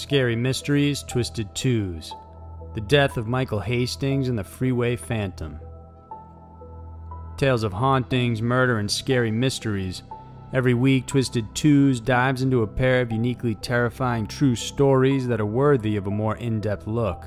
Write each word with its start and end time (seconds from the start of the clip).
Scary 0.00 0.34
Mysteries, 0.34 1.02
Twisted 1.02 1.54
Twos. 1.54 2.14
The 2.74 2.80
Death 2.80 3.18
of 3.18 3.28
Michael 3.28 3.60
Hastings 3.60 4.30
and 4.30 4.38
the 4.38 4.42
Freeway 4.42 4.96
Phantom. 4.96 5.60
Tales 7.36 7.64
of 7.64 7.74
hauntings, 7.74 8.40
murder, 8.40 8.78
and 8.78 8.90
scary 8.90 9.30
mysteries. 9.30 10.02
Every 10.54 10.72
week, 10.72 11.06
Twisted 11.06 11.54
Twos 11.54 12.00
dives 12.00 12.40
into 12.40 12.62
a 12.62 12.66
pair 12.66 13.02
of 13.02 13.12
uniquely 13.12 13.54
terrifying 13.56 14.26
true 14.26 14.56
stories 14.56 15.28
that 15.28 15.40
are 15.40 15.46
worthy 15.46 15.96
of 15.96 16.06
a 16.06 16.10
more 16.10 16.36
in 16.36 16.62
depth 16.62 16.86
look. 16.86 17.26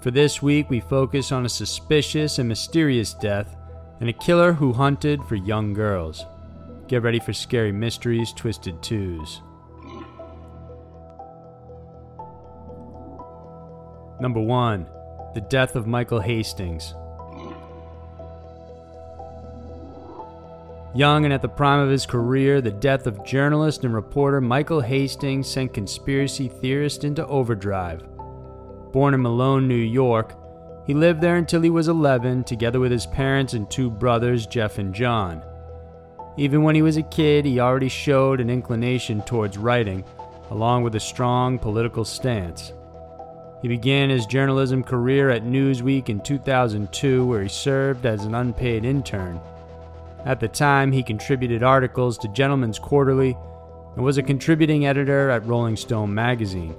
For 0.00 0.10
this 0.10 0.40
week, 0.40 0.70
we 0.70 0.80
focus 0.80 1.30
on 1.30 1.44
a 1.44 1.50
suspicious 1.50 2.38
and 2.38 2.48
mysterious 2.48 3.12
death 3.12 3.54
and 4.00 4.08
a 4.08 4.14
killer 4.14 4.54
who 4.54 4.72
hunted 4.72 5.22
for 5.24 5.36
young 5.36 5.74
girls. 5.74 6.24
Get 6.88 7.02
ready 7.02 7.20
for 7.20 7.34
Scary 7.34 7.70
Mysteries, 7.70 8.32
Twisted 8.32 8.82
Twos. 8.82 9.42
Number 14.20 14.40
1 14.40 14.84
The 15.34 15.40
Death 15.40 15.76
of 15.76 15.86
Michael 15.86 16.18
Hastings. 16.18 16.94
Young 20.92 21.24
and 21.24 21.32
at 21.32 21.40
the 21.40 21.48
prime 21.48 21.78
of 21.78 21.88
his 21.88 22.04
career, 22.04 22.60
the 22.60 22.72
death 22.72 23.06
of 23.06 23.24
journalist 23.24 23.84
and 23.84 23.94
reporter 23.94 24.40
Michael 24.40 24.80
Hastings 24.80 25.48
sent 25.48 25.72
conspiracy 25.72 26.48
theorists 26.48 27.04
into 27.04 27.24
overdrive. 27.28 28.02
Born 28.90 29.14
in 29.14 29.22
Malone, 29.22 29.68
New 29.68 29.76
York, 29.76 30.34
he 30.84 30.94
lived 30.94 31.20
there 31.20 31.36
until 31.36 31.62
he 31.62 31.70
was 31.70 31.86
11, 31.86 32.42
together 32.42 32.80
with 32.80 32.90
his 32.90 33.06
parents 33.06 33.52
and 33.52 33.70
two 33.70 33.88
brothers, 33.88 34.46
Jeff 34.46 34.78
and 34.78 34.92
John. 34.92 35.44
Even 36.36 36.64
when 36.64 36.74
he 36.74 36.82
was 36.82 36.96
a 36.96 37.02
kid, 37.02 37.44
he 37.44 37.60
already 37.60 37.88
showed 37.88 38.40
an 38.40 38.50
inclination 38.50 39.22
towards 39.22 39.58
writing, 39.58 40.02
along 40.50 40.82
with 40.82 40.96
a 40.96 41.00
strong 41.00 41.56
political 41.56 42.04
stance. 42.04 42.72
He 43.62 43.68
began 43.68 44.10
his 44.10 44.26
journalism 44.26 44.84
career 44.84 45.30
at 45.30 45.44
Newsweek 45.44 46.08
in 46.08 46.20
2002, 46.20 47.26
where 47.26 47.42
he 47.42 47.48
served 47.48 48.06
as 48.06 48.24
an 48.24 48.34
unpaid 48.34 48.84
intern. 48.84 49.40
At 50.24 50.40
the 50.40 50.48
time, 50.48 50.92
he 50.92 51.02
contributed 51.02 51.62
articles 51.62 52.18
to 52.18 52.28
Gentleman's 52.28 52.78
Quarterly 52.78 53.36
and 53.96 54.04
was 54.04 54.18
a 54.18 54.22
contributing 54.22 54.86
editor 54.86 55.30
at 55.30 55.46
Rolling 55.46 55.76
Stone 55.76 56.14
magazine. 56.14 56.76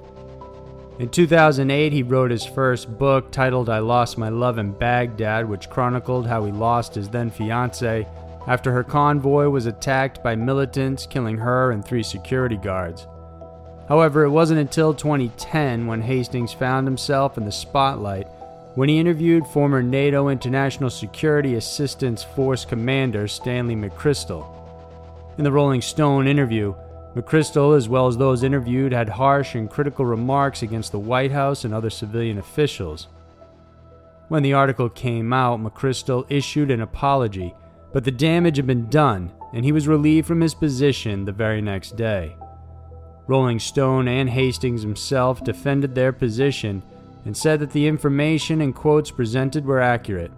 In 0.98 1.08
2008, 1.08 1.92
he 1.92 2.02
wrote 2.02 2.30
his 2.30 2.44
first 2.44 2.98
book 2.98 3.30
titled 3.30 3.68
I 3.68 3.78
Lost 3.78 4.18
My 4.18 4.28
Love 4.28 4.58
in 4.58 4.72
Baghdad, 4.72 5.48
which 5.48 5.70
chronicled 5.70 6.26
how 6.26 6.44
he 6.44 6.52
lost 6.52 6.94
his 6.94 7.08
then 7.08 7.30
fiancee 7.30 8.06
after 8.46 8.72
her 8.72 8.84
convoy 8.84 9.48
was 9.48 9.66
attacked 9.66 10.22
by 10.22 10.34
militants, 10.34 11.06
killing 11.06 11.38
her 11.38 11.72
and 11.72 11.84
three 11.84 12.02
security 12.02 12.56
guards. 12.56 13.06
However, 13.90 14.22
it 14.22 14.30
wasn't 14.30 14.60
until 14.60 14.94
2010 14.94 15.88
when 15.88 16.00
Hastings 16.00 16.52
found 16.52 16.86
himself 16.86 17.36
in 17.36 17.44
the 17.44 17.50
spotlight 17.50 18.28
when 18.76 18.88
he 18.88 19.00
interviewed 19.00 19.44
former 19.48 19.82
NATO 19.82 20.28
International 20.28 20.88
Security 20.88 21.56
Assistance 21.56 22.22
Force 22.22 22.64
Commander 22.64 23.26
Stanley 23.26 23.74
McChrystal. 23.74 24.46
In 25.38 25.44
the 25.44 25.50
Rolling 25.50 25.82
Stone 25.82 26.28
interview, 26.28 26.72
McChrystal, 27.16 27.76
as 27.76 27.88
well 27.88 28.06
as 28.06 28.16
those 28.16 28.44
interviewed, 28.44 28.92
had 28.92 29.08
harsh 29.08 29.56
and 29.56 29.68
critical 29.68 30.04
remarks 30.04 30.62
against 30.62 30.92
the 30.92 30.98
White 31.00 31.32
House 31.32 31.64
and 31.64 31.74
other 31.74 31.90
civilian 31.90 32.38
officials. 32.38 33.08
When 34.28 34.44
the 34.44 34.52
article 34.52 34.88
came 34.88 35.32
out, 35.32 35.58
McChrystal 35.58 36.26
issued 36.28 36.70
an 36.70 36.80
apology, 36.80 37.56
but 37.92 38.04
the 38.04 38.12
damage 38.12 38.56
had 38.56 38.68
been 38.68 38.88
done, 38.88 39.32
and 39.52 39.64
he 39.64 39.72
was 39.72 39.88
relieved 39.88 40.28
from 40.28 40.42
his 40.42 40.54
position 40.54 41.24
the 41.24 41.32
very 41.32 41.60
next 41.60 41.96
day. 41.96 42.36
Rolling 43.30 43.60
Stone 43.60 44.08
and 44.08 44.28
Hastings 44.28 44.82
himself 44.82 45.44
defended 45.44 45.94
their 45.94 46.12
position 46.12 46.82
and 47.24 47.36
said 47.36 47.60
that 47.60 47.70
the 47.70 47.86
information 47.86 48.60
and 48.60 48.74
quotes 48.74 49.12
presented 49.12 49.64
were 49.64 49.78
accurate. 49.78 50.32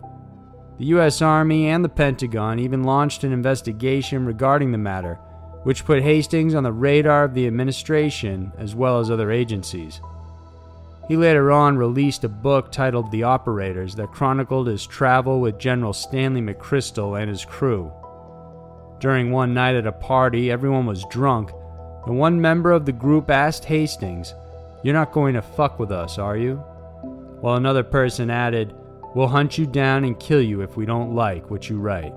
The 0.76 0.84
U.S. 0.86 1.22
Army 1.22 1.68
and 1.68 1.82
the 1.82 1.88
Pentagon 1.88 2.58
even 2.58 2.84
launched 2.84 3.24
an 3.24 3.32
investigation 3.32 4.26
regarding 4.26 4.72
the 4.72 4.78
matter, 4.78 5.14
which 5.62 5.86
put 5.86 6.02
Hastings 6.02 6.54
on 6.54 6.64
the 6.64 6.72
radar 6.72 7.24
of 7.24 7.32
the 7.32 7.46
administration 7.46 8.52
as 8.58 8.74
well 8.74 9.00
as 9.00 9.10
other 9.10 9.30
agencies. 9.30 10.02
He 11.08 11.16
later 11.16 11.50
on 11.50 11.78
released 11.78 12.24
a 12.24 12.28
book 12.28 12.70
titled 12.70 13.10
The 13.10 13.22
Operators 13.22 13.94
that 13.94 14.12
chronicled 14.12 14.66
his 14.66 14.86
travel 14.86 15.40
with 15.40 15.58
General 15.58 15.94
Stanley 15.94 16.42
McChrystal 16.42 17.18
and 17.18 17.30
his 17.30 17.46
crew. 17.46 17.90
During 19.00 19.30
one 19.30 19.54
night 19.54 19.76
at 19.76 19.86
a 19.86 19.92
party, 19.92 20.50
everyone 20.50 20.84
was 20.84 21.06
drunk 21.10 21.52
and 22.06 22.18
one 22.18 22.40
member 22.40 22.72
of 22.72 22.84
the 22.84 22.92
group 22.92 23.30
asked 23.30 23.64
Hastings, 23.64 24.34
You're 24.82 24.94
not 24.94 25.12
going 25.12 25.34
to 25.34 25.42
fuck 25.42 25.78
with 25.78 25.92
us, 25.92 26.18
are 26.18 26.36
you? 26.36 26.56
While 27.40 27.56
another 27.56 27.82
person 27.82 28.30
added, 28.30 28.74
We'll 29.14 29.28
hunt 29.28 29.58
you 29.58 29.66
down 29.66 30.04
and 30.04 30.18
kill 30.18 30.40
you 30.40 30.62
if 30.62 30.76
we 30.76 30.86
don't 30.86 31.14
like 31.14 31.50
what 31.50 31.68
you 31.68 31.78
write. 31.78 32.14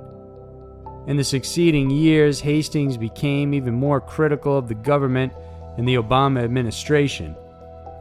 In 1.07 1.17
the 1.17 1.23
succeeding 1.23 1.89
years, 1.89 2.39
Hastings 2.39 2.97
became 2.97 3.53
even 3.53 3.73
more 3.73 3.99
critical 3.99 4.57
of 4.57 4.67
the 4.67 4.75
government 4.75 5.33
and 5.77 5.87
the 5.87 5.95
Obama 5.95 6.43
administration. 6.43 7.35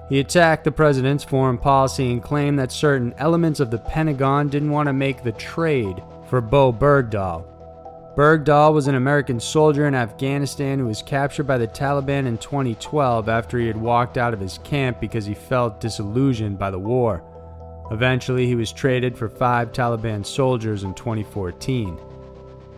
He 0.08 0.20
attacked 0.20 0.64
the 0.64 0.70
president's 0.70 1.24
foreign 1.24 1.58
policy 1.58 2.12
and 2.12 2.22
claimed 2.22 2.58
that 2.58 2.72
certain 2.72 3.14
elements 3.18 3.58
of 3.58 3.70
the 3.70 3.78
Pentagon 3.78 4.48
didn't 4.48 4.70
want 4.70 4.86
to 4.86 4.92
make 4.92 5.22
the 5.22 5.32
trade 5.32 6.02
for 6.28 6.40
Bo 6.40 6.72
Bergdahl, 6.72 7.44
Bergdahl 8.16 8.72
was 8.72 8.86
an 8.86 8.94
American 8.94 9.40
soldier 9.40 9.88
in 9.88 9.94
Afghanistan 9.94 10.78
who 10.78 10.86
was 10.86 11.02
captured 11.02 11.48
by 11.48 11.58
the 11.58 11.66
Taliban 11.66 12.26
in 12.26 12.38
2012 12.38 13.28
after 13.28 13.58
he 13.58 13.66
had 13.66 13.76
walked 13.76 14.16
out 14.16 14.32
of 14.32 14.38
his 14.38 14.58
camp 14.58 15.00
because 15.00 15.26
he 15.26 15.34
felt 15.34 15.80
disillusioned 15.80 16.56
by 16.56 16.70
the 16.70 16.78
war. 16.78 17.24
Eventually, 17.90 18.46
he 18.46 18.54
was 18.54 18.70
traded 18.70 19.18
for 19.18 19.28
five 19.28 19.72
Taliban 19.72 20.24
soldiers 20.24 20.84
in 20.84 20.94
2014. 20.94 21.98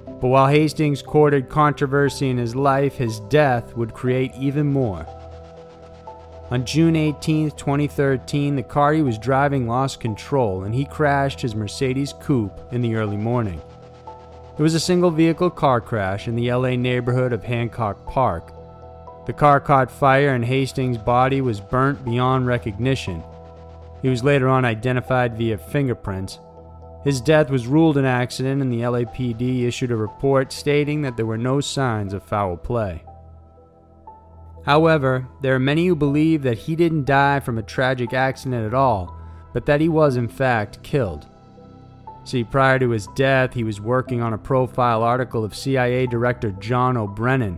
But 0.07 0.29
while 0.29 0.49
Hastings 0.49 1.03
courted 1.03 1.51
controversy 1.51 2.31
in 2.31 2.39
his 2.39 2.57
life, 2.57 2.97
his 2.97 3.21
death 3.21 3.77
would 3.77 3.93
create 3.93 4.33
even 4.39 4.73
more. 4.73 5.07
On 6.51 6.65
June 6.65 6.97
18, 6.97 7.51
2013, 7.51 8.57
the 8.57 8.63
car 8.63 8.95
he 8.95 9.03
was 9.03 9.19
driving 9.19 9.69
lost 9.69 10.01
control 10.01 10.65
and 10.65 10.75
he 10.75 10.87
crashed 10.87 11.43
his 11.43 11.55
Mercedes 11.55 12.15
coupe 12.21 12.59
in 12.73 12.81
the 12.81 12.95
early 12.95 13.19
morning. 13.19 13.61
It 14.59 14.63
was 14.63 14.75
a 14.75 14.81
single 14.81 15.11
vehicle 15.11 15.51
car 15.51 15.83
crash 15.83 16.29
in 16.29 16.35
the 16.35 16.51
LA 16.51 16.77
neighborhood 16.77 17.35
of 17.35 17.45
Hancock 17.45 18.07
Park. 18.07 18.55
The 19.27 19.35
car 19.35 19.61
caught 19.61 19.91
fire 19.91 20.35
and 20.35 20.43
Hastings' 20.43 20.97
body 20.97 21.43
was 21.43 21.61
burnt 21.61 22.03
beyond 22.07 22.47
recognition. 22.47 23.23
He 24.01 24.09
was 24.09 24.25
later 24.25 24.49
on 24.49 24.65
identified 24.65 25.37
via 25.37 25.59
fingerprints. 25.59 26.39
His 27.05 27.21
death 27.21 27.51
was 27.51 27.67
ruled 27.67 27.99
an 27.99 28.07
accident, 28.07 28.63
and 28.63 28.73
the 28.73 28.81
LAPD 28.81 29.65
issued 29.65 29.91
a 29.91 29.97
report 29.97 30.53
stating 30.53 31.03
that 31.03 31.19
there 31.19 31.27
were 31.27 31.37
no 31.37 31.61
signs 31.61 32.15
of 32.15 32.23
foul 32.23 32.57
play. 32.57 33.05
However, 34.65 35.29
there 35.43 35.55
are 35.55 35.61
many 35.61 35.87
who 35.87 35.95
believe 35.95 36.43
that 36.43 36.59
he 36.59 36.75
didn't 36.77 37.05
die 37.05 37.41
from 37.41 37.59
a 37.59 37.63
tragic 37.63 38.15
accident 38.15 38.67
at 38.67 38.75
all, 38.75 39.15
but 39.53 39.67
that 39.67 39.83
he 39.83 39.89
was 39.89 40.17
in 40.17 40.29
fact 40.29 40.83
killed. 40.83 41.27
See, 42.27 42.43
prior 42.43 42.81
to 42.81 42.91
his 42.91 43.07
death, 43.15 43.55
he 43.55 43.63
was 43.63 43.81
working 43.81 44.21
on 44.21 44.33
a 44.33 44.39
profile 44.39 45.05
article 45.05 45.45
of 45.45 45.55
CIA 45.55 46.09
Director 46.09 46.51
John 46.51 46.97
O. 46.97 47.07
Brennan. 47.07 47.57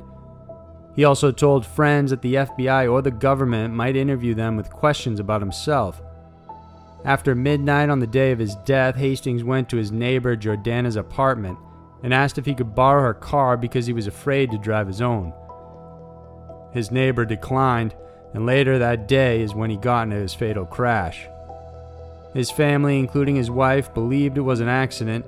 He 0.95 1.05
also 1.05 1.33
told 1.33 1.65
friends 1.65 2.11
that 2.11 2.21
the 2.21 2.35
FBI 2.35 2.93
or 2.93 3.01
the 3.01 3.11
government 3.11 3.73
might 3.73 3.97
interview 3.97 4.35
them 4.35 4.57
with 4.57 4.69
questions 4.69 5.21
about 5.21 5.41
himself. 5.41 6.03
After 7.07 7.35
midnight 7.35 7.89
on 7.89 8.01
the 8.01 8.07
day 8.07 8.31
of 8.31 8.39
his 8.39 8.57
death, 8.67 8.97
Hastings 8.97 9.43
went 9.43 9.71
to 9.71 9.79
his 9.79 9.91
neighbor 9.91 10.37
Jordana's 10.37 10.97
apartment 10.97 11.57
and 12.03 12.13
asked 12.13 12.37
if 12.37 12.45
he 12.45 12.55
could 12.55 12.75
borrow 12.75 13.01
her 13.01 13.15
car 13.15 13.57
because 13.57 13.87
he 13.87 13.95
was 13.95 14.07
afraid 14.07 14.51
to 14.51 14.59
drive 14.59 14.87
his 14.87 15.01
own. 15.01 15.33
His 16.75 16.91
neighbor 16.91 17.25
declined, 17.25 17.95
and 18.35 18.45
later 18.45 18.79
that 18.79 19.09
day 19.09 19.41
is 19.41 19.55
when 19.55 19.71
he 19.71 19.79
got 19.79 20.03
into 20.03 20.17
his 20.17 20.35
fatal 20.35 20.67
crash. 20.67 21.27
His 22.39 22.53
family, 22.53 23.01
including 23.01 23.35
his 23.35 23.51
wife, 23.51 23.93
believed 23.93 24.39
it 24.39 24.43
was 24.43 24.61
an 24.61 24.69
accident. 24.69 25.27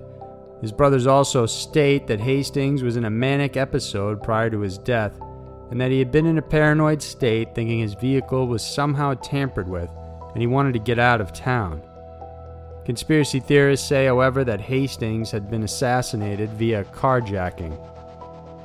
His 0.61 0.71
brothers 0.71 1.09
also 1.09 1.45
state 1.45 2.07
that 2.07 2.21
Hastings 2.21 2.85
was 2.85 2.97
in 2.97 3.05
a 3.05 3.11
manic 3.11 3.57
episode 3.57 4.23
prior 4.23 4.49
to 4.49 4.61
his 4.61 4.79
death, 4.79 5.19
and 5.73 5.81
that 5.81 5.91
he 5.91 5.99
had 5.99 6.13
been 6.13 6.25
in 6.25 6.39
a 6.39 6.43
paranoid 6.43 7.03
state 7.03 7.53
thinking 7.53 7.81
his 7.81 7.95
vehicle 7.95 8.47
was 8.47 8.65
somehow 8.65 9.15
tampered 9.15 9.69
with 9.69 9.91
and 10.33 10.41
he 10.41 10.47
wanted 10.47 10.73
to 10.75 10.79
get 10.79 11.01
out 11.01 11.21
of 11.21 11.33
town. 11.33 11.83
Conspiracy 12.85 13.41
theorists 13.41 13.89
say, 13.89 14.07
however, 14.07 14.45
that 14.45 14.61
Hastings 14.61 15.33
had 15.33 15.51
been 15.51 15.65
assassinated 15.65 16.51
via 16.51 16.85
carjacking. 16.85 17.77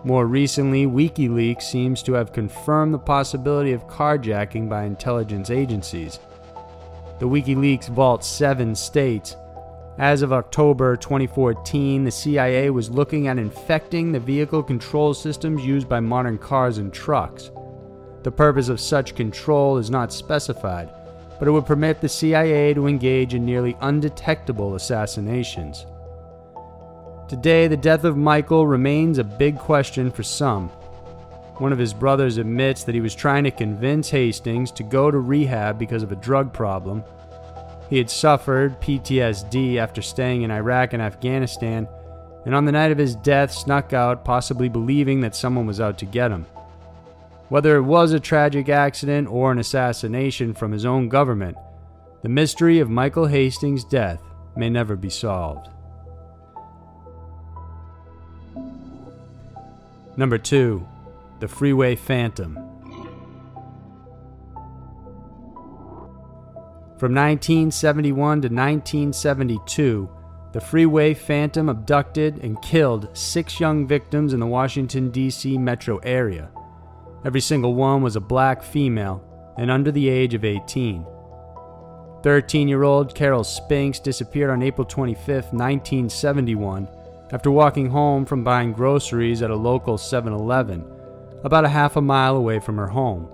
More 0.04 0.28
recently, 0.28 0.86
WikiLeaks 0.86 1.64
seems 1.64 2.04
to 2.04 2.14
have 2.14 2.32
confirmed 2.32 2.94
the 2.94 3.00
possibility 3.00 3.72
of 3.72 3.88
carjacking 3.88 4.70
by 4.70 4.84
intelligence 4.84 5.50
agencies. 5.50 6.20
The 7.18 7.30
WikiLeaks 7.30 7.88
Vault 7.88 8.26
7 8.26 8.76
states 8.76 9.38
As 9.98 10.22
of 10.22 10.34
October 10.34 10.98
2014, 10.98 12.04
the 12.04 12.12
CIA 12.12 12.70
was 12.72 12.90
looking 12.90 13.30
at 13.30 13.40
infecting 13.40 14.12
the 14.12 14.20
vehicle 14.20 14.62
control 14.62 15.14
systems 15.14 15.66
used 15.66 15.88
by 15.88 16.02
modern 16.02 16.38
cars 16.38 16.78
and 16.78 16.92
trucks. 16.94 17.52
The 18.24 18.32
purpose 18.32 18.68
of 18.68 18.82
such 18.82 19.16
control 19.16 19.78
is 19.78 19.90
not 19.90 20.12
specified, 20.12 20.90
but 21.40 21.48
it 21.48 21.52
would 21.52 21.66
permit 21.66 22.02
the 22.02 22.10
CIA 22.10 22.74
to 22.74 22.86
engage 22.86 23.34
in 23.34 23.46
nearly 23.46 23.78
undetectable 23.80 24.76
assassinations. 24.76 25.86
Today, 27.30 27.70
the 27.70 27.78
death 27.78 28.04
of 28.04 28.18
Michael 28.18 28.68
remains 28.68 29.20
a 29.20 29.24
big 29.24 29.58
question 29.58 30.12
for 30.12 30.24
some. 30.24 30.70
One 31.58 31.72
of 31.72 31.80
his 31.80 31.94
brothers 31.94 32.38
admits 32.38 32.84
that 32.84 32.96
he 32.96 33.02
was 33.02 33.16
trying 33.16 33.46
to 33.46 33.52
convince 33.52 34.10
Hastings 34.10 34.72
to 34.72 34.84
go 34.84 35.10
to 35.10 35.18
rehab 35.20 35.80
because 35.80 36.04
of 36.04 36.12
a 36.12 36.18
drug 36.18 36.52
problem. 36.52 37.04
He 37.90 37.98
had 37.98 38.10
suffered 38.10 38.82
PTSD 38.82 39.78
after 39.78 40.02
staying 40.02 40.42
in 40.42 40.52
Iraq 40.52 40.92
and 40.92 41.02
Afghanistan, 41.02 41.88
and 42.46 42.54
on 42.54 42.66
the 42.66 42.74
night 42.74 42.92
of 42.92 42.98
his 42.98 43.16
death 43.16 43.52
snuck 43.52 43.94
out, 43.94 44.26
possibly 44.26 44.68
believing 44.68 45.22
that 45.22 45.36
someone 45.36 45.66
was 45.66 45.80
out 45.80 45.98
to 46.00 46.06
get 46.06 46.32
him. 46.32 46.46
Whether 47.48 47.78
it 47.78 47.84
was 47.84 48.12
a 48.12 48.20
tragic 48.20 48.68
accident 48.68 49.30
or 49.30 49.52
an 49.52 49.60
assassination 49.60 50.54
from 50.54 50.72
his 50.72 50.86
own 50.86 51.08
government, 51.08 51.58
the 52.22 52.30
mystery 52.30 52.80
of 52.80 52.90
Michael 52.90 53.28
Hastings' 53.28 53.86
death 53.86 54.22
may 54.58 54.70
never 54.70 54.96
be 54.96 55.10
solved. 55.10 55.70
Number 60.18 60.38
2. 60.38 60.86
The 61.40 61.48
Freeway 61.50 61.96
Phantom. 61.96 62.56
From 66.98 67.14
1971 67.14 68.16
to 68.16 68.48
1972, 68.48 70.10
the 70.54 70.62
Freeway 70.62 71.14
Phantom 71.14 71.68
abducted 71.68 72.38
and 72.38 72.62
killed 72.62 73.10
six 73.12 73.60
young 73.60 73.86
victims 73.86 74.32
in 74.32 74.40
the 74.40 74.48
Washington, 74.48 75.12
D.C. 75.12 75.58
metro 75.58 75.98
area. 75.98 76.50
Every 77.26 77.42
single 77.42 77.76
one 77.76 78.02
was 78.02 78.16
a 78.16 78.22
black 78.22 78.64
female 78.64 79.22
and 79.58 79.70
under 79.70 79.92
the 79.92 80.08
age 80.08 80.34
of 80.34 80.46
18. 80.46 81.06
13 82.24 82.68
year 82.70 82.84
old 82.84 83.14
Carol 83.14 83.44
Spinks 83.44 84.00
disappeared 84.00 84.50
on 84.50 84.64
April 84.64 84.86
25, 84.86 85.28
1971, 85.52 86.88
after 87.34 87.52
walking 87.52 87.90
home 87.90 88.26
from 88.26 88.44
buying 88.44 88.72
groceries 88.72 89.42
at 89.42 89.52
a 89.52 89.56
local 89.56 89.98
7 89.98 90.32
Eleven, 90.32 90.95
about 91.44 91.66
a 91.66 91.70
half 91.70 91.96
a 91.96 92.02
mile 92.02 92.36
away 92.36 92.60
from 92.60 92.78
her 92.78 92.88
home. 92.88 93.30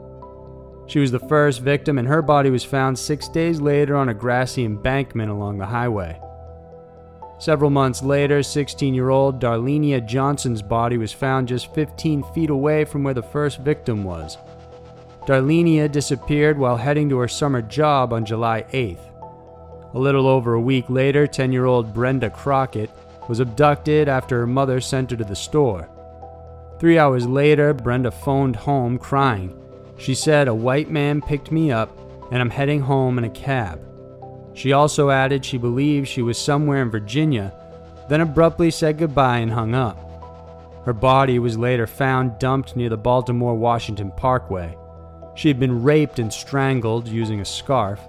She 0.88 1.00
was 1.00 1.12
the 1.12 1.20
first 1.20 1.62
victim, 1.62 1.98
and 1.98 2.08
her 2.08 2.22
body 2.22 2.50
was 2.50 2.64
found 2.64 2.98
six 2.98 3.30
days 3.30 3.62
later 3.62 3.96
on 3.96 4.10
a 4.10 4.14
grassy 4.14 4.66
embankment 4.66 5.32
along 5.32 5.58
the 5.58 5.66
highway. 5.66 6.20
Several 7.40 7.70
months 7.72 8.04
later, 8.04 8.44
16 8.44 8.94
year 8.94 9.10
old 9.10 9.42
Darlenia 9.42 10.06
Johnson's 10.06 10.62
body 10.62 10.98
was 10.98 11.12
found 11.12 11.48
just 11.48 11.74
15 11.74 12.24
feet 12.34 12.50
away 12.50 12.86
from 12.86 13.04
where 13.04 13.14
the 13.14 13.24
first 13.24 13.60
victim 13.60 14.04
was. 14.04 14.38
Darlenia 15.26 15.92
disappeared 15.92 16.58
while 16.58 16.78
heading 16.78 17.10
to 17.10 17.18
her 17.18 17.28
summer 17.28 17.62
job 17.62 18.14
on 18.14 18.26
July 18.26 18.64
8th. 18.74 19.12
A 19.94 20.00
little 20.00 20.28
over 20.28 20.54
a 20.54 20.62
week 20.62 20.90
later, 20.90 21.28
10 21.28 21.52
year 21.52 21.66
old 21.66 21.94
Brenda 21.94 22.30
Crockett 22.30 22.90
was 23.28 23.40
abducted 23.40 24.08
after 24.08 24.40
her 24.40 24.48
mother 24.48 24.80
sent 24.82 25.12
her 25.12 25.18
to 25.18 25.24
the 25.24 25.36
store. 25.36 25.90
Three 26.82 26.98
hours 26.98 27.28
later, 27.28 27.76
Brenda 27.76 28.10
phoned 28.10 28.56
home 28.56 28.98
crying. 28.98 29.56
She 30.00 30.16
said, 30.16 30.48
A 30.48 30.56
white 30.56 30.90
man 30.90 31.22
picked 31.22 31.52
me 31.52 31.72
up, 31.72 31.96
and 32.32 32.42
I'm 32.42 32.50
heading 32.50 32.80
home 32.82 33.20
in 33.20 33.24
a 33.24 33.30
cab. 33.30 33.80
She 34.56 34.74
also 34.74 35.12
added 35.12 35.46
she 35.46 35.60
believed 35.60 36.08
she 36.08 36.24
was 36.24 36.40
somewhere 36.40 36.82
in 36.82 36.90
Virginia, 36.90 37.54
then 38.10 38.22
abruptly 38.22 38.72
said 38.72 38.98
goodbye 38.98 39.38
and 39.38 39.52
hung 39.52 39.76
up. 39.76 39.96
Her 40.84 40.92
body 40.92 41.38
was 41.38 41.56
later 41.56 41.86
found 41.86 42.40
dumped 42.40 42.76
near 42.76 42.90
the 42.90 42.98
Baltimore 42.98 43.54
Washington 43.54 44.12
Parkway. 44.18 44.76
She 45.36 45.50
had 45.50 45.60
been 45.60 45.84
raped 45.84 46.18
and 46.18 46.34
strangled 46.34 47.08
using 47.08 47.42
a 47.42 47.46
scarf. 47.46 48.00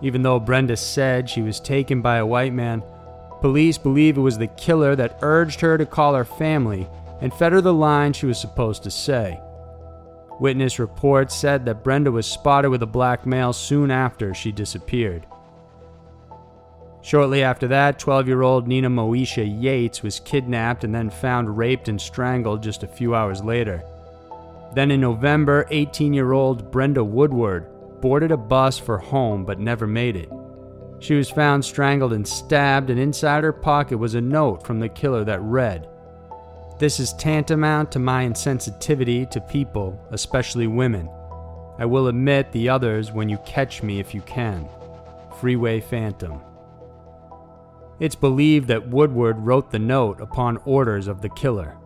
Even 0.00 0.22
though 0.22 0.38
Brenda 0.38 0.76
said 0.76 1.28
she 1.28 1.42
was 1.42 1.58
taken 1.58 2.02
by 2.02 2.18
a 2.18 2.26
white 2.26 2.52
man, 2.52 2.84
Police 3.40 3.78
believe 3.78 4.16
it 4.16 4.20
was 4.20 4.38
the 4.38 4.46
killer 4.46 4.94
that 4.94 5.18
urged 5.22 5.60
her 5.60 5.76
to 5.76 5.84
call 5.84 6.14
her 6.14 6.24
family 6.24 6.86
and 7.20 7.32
fed 7.32 7.52
her 7.52 7.60
the 7.60 7.74
line 7.74 8.12
she 8.12 8.26
was 8.26 8.40
supposed 8.40 8.82
to 8.82 8.90
say. 8.90 9.40
Witness 10.40 10.78
reports 10.78 11.34
said 11.34 11.66
that 11.66 11.84
Brenda 11.84 12.10
was 12.10 12.26
spotted 12.26 12.70
with 12.70 12.82
a 12.82 12.86
black 12.86 13.26
male 13.26 13.52
soon 13.52 13.90
after 13.90 14.32
she 14.32 14.50
disappeared. 14.50 15.26
Shortly 17.02 17.42
after 17.42 17.68
that, 17.68 17.98
12 17.98 18.26
year 18.26 18.42
old 18.42 18.66
Nenomoshia 18.66 19.44
Yates 19.60 20.02
was 20.02 20.20
kidnapped 20.20 20.84
and 20.84 20.94
then 20.94 21.10
found 21.10 21.56
raped 21.56 21.88
and 21.88 22.00
strangled 22.00 22.62
just 22.62 22.82
a 22.82 22.88
few 22.88 23.14
hours 23.14 23.42
later. 23.42 23.82
Then 24.74 24.90
in 24.90 25.00
November, 25.00 25.66
18 25.70 26.12
year 26.12 26.32
old 26.32 26.70
Brenda 26.70 27.04
Woodward 27.04 27.66
boarded 28.00 28.32
a 28.32 28.36
bus 28.36 28.78
for 28.78 28.98
home 28.98 29.44
but 29.44 29.58
never 29.58 29.86
made 29.86 30.16
it. 30.16 30.30
She 31.00 31.14
was 31.14 31.30
found 31.30 31.64
strangled 31.64 32.12
and 32.12 32.28
stabbed, 32.28 32.90
and 32.90 33.00
inside 33.00 33.42
her 33.42 33.54
pocket 33.54 33.96
was 33.96 34.14
a 34.14 34.20
note 34.20 34.66
from 34.66 34.80
the 34.80 34.88
killer 34.88 35.24
that 35.24 35.40
read 35.40 35.88
This 36.80 36.98
is 36.98 37.12
tantamount 37.12 37.92
to 37.92 38.00
my 38.00 38.24
insensitivity 38.24 39.30
to 39.30 39.40
people, 39.40 40.04
especially 40.10 40.66
women. 40.66 41.08
I 41.78 41.84
will 41.84 42.08
admit 42.08 42.50
the 42.50 42.68
others 42.68 43.12
when 43.12 43.28
you 43.28 43.38
catch 43.46 43.82
me 43.82 44.00
if 44.00 44.12
you 44.14 44.22
can. 44.22 44.68
Freeway 45.38 45.80
Phantom. 45.80 46.40
It's 48.00 48.16
believed 48.16 48.66
that 48.68 48.88
Woodward 48.88 49.38
wrote 49.38 49.70
the 49.70 49.78
note 49.78 50.20
upon 50.20 50.56
orders 50.64 51.06
of 51.06 51.20
the 51.20 51.28
killer. 51.28 51.76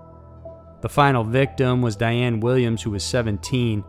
The 0.80 0.88
final 0.88 1.24
victim 1.24 1.82
was 1.82 1.96
Diane 1.96 2.40
Williams, 2.40 2.80
who 2.80 2.92
was 2.92 3.04
17 3.04 3.84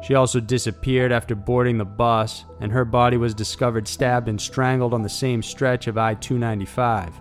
she 0.00 0.14
also 0.14 0.40
disappeared 0.40 1.10
after 1.10 1.34
boarding 1.34 1.78
the 1.78 1.84
bus, 1.84 2.44
and 2.60 2.70
her 2.70 2.84
body 2.84 3.16
was 3.16 3.34
discovered 3.34 3.88
stabbed 3.88 4.28
and 4.28 4.40
strangled 4.40 4.94
on 4.94 5.02
the 5.02 5.08
same 5.08 5.42
stretch 5.42 5.86
of 5.86 5.98
I 5.98 6.14
295. 6.14 7.20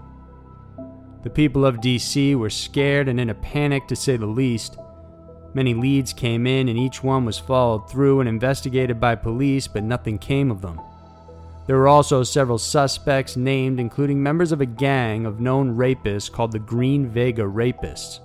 The 1.27 1.33
people 1.33 1.65
of 1.65 1.81
DC 1.81 2.35
were 2.35 2.49
scared 2.49 3.09
and 3.09 3.19
in 3.19 3.29
a 3.29 3.35
panic 3.35 3.85
to 3.89 3.97
say 3.97 4.15
the 4.15 4.25
least. 4.25 4.77
Many 5.53 5.73
leads 5.73 6.13
came 6.13 6.47
in, 6.47 6.69
and 6.69 6.79
each 6.79 7.03
one 7.03 7.25
was 7.25 7.37
followed 7.37 7.89
through 7.91 8.21
and 8.21 8.29
investigated 8.29 9.01
by 9.01 9.15
police, 9.15 9.67
but 9.67 9.83
nothing 9.83 10.19
came 10.19 10.49
of 10.49 10.61
them. 10.61 10.79
There 11.65 11.75
were 11.75 11.89
also 11.89 12.23
several 12.23 12.57
suspects 12.57 13.35
named, 13.35 13.77
including 13.77 14.23
members 14.23 14.53
of 14.53 14.61
a 14.61 14.65
gang 14.65 15.25
of 15.25 15.41
known 15.41 15.75
rapists 15.75 16.31
called 16.31 16.53
the 16.53 16.59
Green 16.59 17.09
Vega 17.09 17.43
Rapists. 17.43 18.21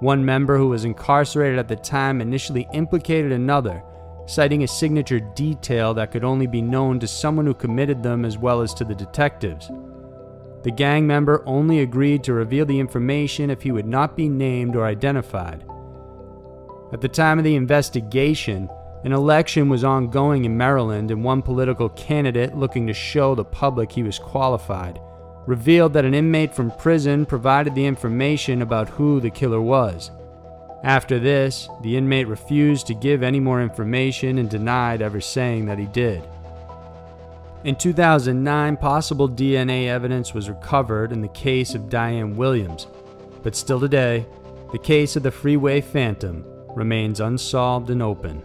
One 0.00 0.24
member 0.24 0.58
who 0.58 0.70
was 0.70 0.84
incarcerated 0.84 1.60
at 1.60 1.68
the 1.68 1.76
time 1.76 2.20
initially 2.20 2.66
implicated 2.74 3.30
another, 3.30 3.84
citing 4.26 4.64
a 4.64 4.66
signature 4.66 5.20
detail 5.20 5.94
that 5.94 6.10
could 6.10 6.24
only 6.24 6.48
be 6.48 6.62
known 6.62 6.98
to 6.98 7.06
someone 7.06 7.46
who 7.46 7.54
committed 7.54 8.02
them 8.02 8.24
as 8.24 8.36
well 8.36 8.60
as 8.60 8.74
to 8.74 8.84
the 8.84 8.96
detectives. 8.96 9.70
The 10.62 10.70
gang 10.70 11.06
member 11.06 11.42
only 11.46 11.80
agreed 11.80 12.24
to 12.24 12.32
reveal 12.32 12.66
the 12.66 12.80
information 12.80 13.50
if 13.50 13.62
he 13.62 13.72
would 13.72 13.86
not 13.86 14.16
be 14.16 14.28
named 14.28 14.76
or 14.76 14.84
identified. 14.84 15.64
At 16.92 17.00
the 17.00 17.08
time 17.08 17.38
of 17.38 17.44
the 17.44 17.56
investigation, 17.56 18.68
an 19.04 19.12
election 19.12 19.68
was 19.68 19.84
ongoing 19.84 20.44
in 20.44 20.56
Maryland, 20.56 21.10
and 21.10 21.22
one 21.22 21.42
political 21.42 21.88
candidate 21.90 22.56
looking 22.56 22.86
to 22.86 22.92
show 22.92 23.34
the 23.34 23.44
public 23.44 23.92
he 23.92 24.02
was 24.02 24.18
qualified 24.18 25.00
revealed 25.48 25.94
that 25.94 26.04
an 26.04 26.12
inmate 26.12 26.54
from 26.54 26.70
prison 26.72 27.24
provided 27.24 27.74
the 27.74 27.86
information 27.86 28.60
about 28.60 28.90
who 28.90 29.18
the 29.18 29.30
killer 29.30 29.62
was. 29.62 30.10
After 30.84 31.18
this, 31.18 31.70
the 31.80 31.96
inmate 31.96 32.28
refused 32.28 32.86
to 32.88 32.94
give 32.94 33.22
any 33.22 33.40
more 33.40 33.62
information 33.62 34.36
and 34.36 34.50
denied 34.50 35.00
ever 35.00 35.22
saying 35.22 35.64
that 35.64 35.78
he 35.78 35.86
did. 35.86 36.22
In 37.64 37.74
2009, 37.74 38.76
possible 38.76 39.28
DNA 39.28 39.88
evidence 39.88 40.32
was 40.32 40.48
recovered 40.48 41.10
in 41.10 41.20
the 41.20 41.28
case 41.28 41.74
of 41.74 41.90
Diane 41.90 42.36
Williams, 42.36 42.86
but 43.42 43.56
still 43.56 43.80
today, 43.80 44.24
the 44.70 44.78
case 44.78 45.16
of 45.16 45.24
the 45.24 45.30
Freeway 45.30 45.80
Phantom 45.80 46.44
remains 46.76 47.18
unsolved 47.18 47.90
and 47.90 48.00
open. 48.00 48.42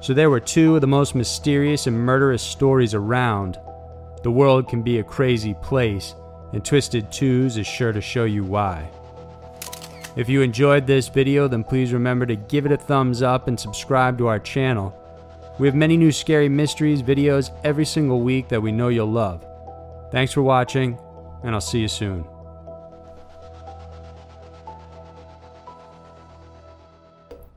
So 0.00 0.14
there 0.14 0.30
were 0.30 0.40
two 0.40 0.76
of 0.76 0.80
the 0.80 0.86
most 0.86 1.14
mysterious 1.14 1.86
and 1.86 1.98
murderous 1.98 2.42
stories 2.42 2.94
around 2.94 3.58
the 4.22 4.30
world 4.30 4.68
can 4.68 4.82
be 4.82 4.98
a 4.98 5.04
crazy 5.04 5.54
place, 5.62 6.14
and 6.52 6.64
Twisted 6.64 7.12
Twos 7.12 7.58
is 7.58 7.66
sure 7.66 7.92
to 7.92 8.00
show 8.00 8.24
you 8.24 8.44
why. 8.44 8.90
If 10.16 10.28
you 10.28 10.40
enjoyed 10.40 10.86
this 10.86 11.08
video, 11.08 11.46
then 11.48 11.62
please 11.62 11.92
remember 11.92 12.24
to 12.24 12.34
give 12.34 12.64
it 12.64 12.72
a 12.72 12.76
thumbs 12.78 13.20
up 13.20 13.46
and 13.46 13.60
subscribe 13.60 14.16
to 14.18 14.26
our 14.26 14.40
channel. 14.40 14.98
We 15.58 15.66
have 15.66 15.74
many 15.74 15.96
new 15.96 16.12
scary 16.12 16.48
mysteries 16.48 17.02
videos 17.02 17.50
every 17.64 17.86
single 17.86 18.20
week 18.20 18.48
that 18.48 18.60
we 18.60 18.72
know 18.72 18.88
you'll 18.88 19.10
love. 19.10 19.46
Thanks 20.10 20.32
for 20.32 20.42
watching, 20.42 20.98
and 21.42 21.54
I'll 21.54 21.60
see 21.62 21.80
you 21.80 21.88
soon. 21.88 22.24